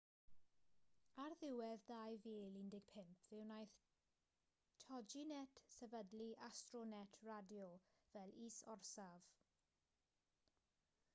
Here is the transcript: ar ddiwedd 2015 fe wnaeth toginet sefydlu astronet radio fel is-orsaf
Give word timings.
ar 1.23 1.33
ddiwedd 1.41 1.83
2015 1.95 3.11
fe 3.25 3.41
wnaeth 3.41 3.75
toginet 4.85 5.59
sefydlu 5.75 6.29
astronet 6.47 7.19
radio 7.29 7.67
fel 8.07 8.33
is-orsaf 8.47 9.29